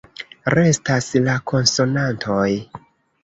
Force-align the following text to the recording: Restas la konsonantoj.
Restas 0.53 1.09
la 1.27 1.35
konsonantoj. 1.51 2.49